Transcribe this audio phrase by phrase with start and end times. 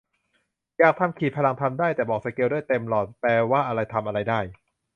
[0.77, 4.39] อยากทำขีดพลัง ทำได้ แต่บอกสเกลด้วย เต็มหลอดแปลว่าอะไร ทำอะไรได้